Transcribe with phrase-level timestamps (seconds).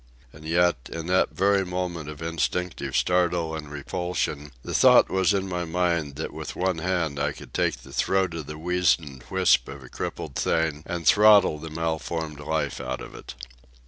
[0.33, 5.47] And yet, in that very moment of instinctive startle and repulsion, the thought was in
[5.47, 9.67] my mind that with one hand I could take the throat of the weazened wisp
[9.67, 13.35] of a crippled thing and throttle the malformed life out of it.